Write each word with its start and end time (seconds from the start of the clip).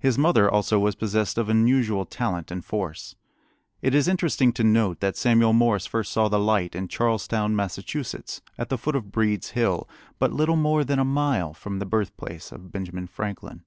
His 0.00 0.18
mother 0.18 0.50
also 0.50 0.80
was 0.80 0.96
possessed 0.96 1.38
of 1.38 1.48
unusual 1.48 2.04
talent 2.04 2.50
and 2.50 2.64
force. 2.64 3.14
It 3.80 3.94
is 3.94 4.08
interesting 4.08 4.52
to 4.54 4.64
note 4.64 4.98
that 4.98 5.16
Samuel 5.16 5.52
Morse 5.52 5.86
first 5.86 6.10
saw 6.10 6.26
the 6.26 6.40
light 6.40 6.74
in 6.74 6.88
Charlestown, 6.88 7.54
Massachusetts, 7.54 8.40
at 8.58 8.68
the 8.68 8.76
foot 8.76 8.96
of 8.96 9.12
Breed's 9.12 9.50
Hill, 9.50 9.88
but 10.18 10.32
little 10.32 10.56
more 10.56 10.82
than 10.82 10.98
a 10.98 11.04
mile 11.04 11.54
from 11.54 11.78
the 11.78 11.86
birthplace 11.86 12.50
of 12.50 12.72
Benjamin 12.72 13.06
Franklin. 13.06 13.62